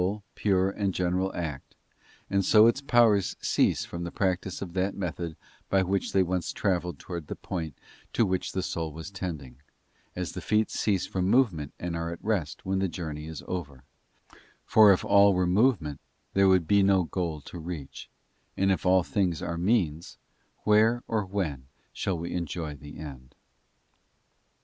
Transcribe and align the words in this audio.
3 0.01 0.07
BOOK 0.07 0.07
one 0.07 0.17
sole, 0.17 0.23
pure, 0.33 0.69
and 0.71 0.93
general 0.95 1.35
act; 1.35 1.75
and 2.27 2.43
so 2.43 2.65
its 2.65 2.81
powers 2.81 3.35
cease 3.39 3.85
from—— 3.85 4.03
the 4.03 4.09
practice 4.11 4.59
of 4.59 4.73
that 4.73 4.97
method 4.97 5.37
by 5.69 5.83
which 5.83 6.11
they 6.11 6.23
once 6.23 6.51
travelled 6.51 6.97
towards 6.97 7.27
the 7.27 7.35
point 7.35 7.77
to 8.11 8.25
which 8.25 8.51
the 8.51 8.63
soul 8.63 8.91
was 8.91 9.11
tending; 9.11 9.57
as 10.15 10.31
the 10.31 10.41
feet 10.41 10.71
cease 10.71 11.05
from 11.05 11.27
movement 11.27 11.71
and 11.77 11.95
are 11.95 12.11
at 12.11 12.17
rest 12.23 12.65
when 12.65 12.79
the 12.79 12.87
journey 12.87 13.27
is 13.27 13.43
over; 13.47 13.83
for 14.65 14.91
if 14.91 15.05
all 15.05 15.35
were 15.35 15.45
movement, 15.45 16.01
there 16.33 16.47
would 16.49 16.65
be 16.67 16.81
no 16.81 17.03
goal 17.03 17.39
to 17.39 17.59
reach, 17.59 18.09
and 18.57 18.71
if 18.71 18.87
all 18.87 19.03
things 19.03 19.39
are 19.39 19.55
means, 19.55 20.17
where 20.63 21.03
or 21.07 21.23
when 21.23 21.67
shall 21.93 22.17
we 22.17 22.33
enjoy 22.33 22.73
the 22.73 22.97
end? 22.97 23.35